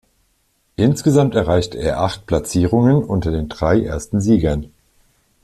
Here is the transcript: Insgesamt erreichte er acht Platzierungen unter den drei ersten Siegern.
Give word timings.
Insgesamt 0.77 1.35
erreichte 1.35 1.77
er 1.77 2.01
acht 2.01 2.25
Platzierungen 2.25 3.03
unter 3.03 3.29
den 3.29 3.49
drei 3.49 3.83
ersten 3.83 4.19
Siegern. 4.19 4.71